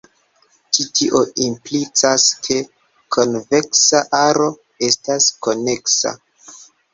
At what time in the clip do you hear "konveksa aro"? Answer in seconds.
3.17-4.49